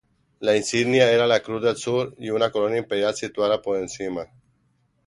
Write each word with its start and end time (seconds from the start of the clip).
La 0.39 0.55
insignia 0.57 1.11
era 1.11 1.27
la 1.27 1.41
Cruz 1.41 1.61
del 1.61 1.77
Sur 1.77 2.15
y 2.17 2.31
una 2.31 2.51
corona 2.51 2.75
imperial, 2.75 3.13
situada 3.13 3.61
por 3.61 3.77
encima. 3.77 4.25